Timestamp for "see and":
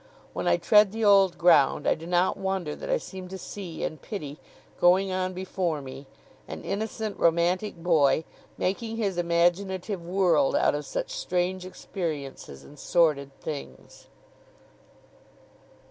3.37-4.01